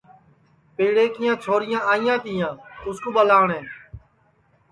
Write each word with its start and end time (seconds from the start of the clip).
پیڑے 0.75 1.05
کیاں 1.15 1.35
چھوریاں 1.43 1.81
آیا 1.93 2.15
تیا 2.23 2.49
اُس 2.87 2.97
کُو 3.03 3.09
ٻلاٹؔے 3.15 3.59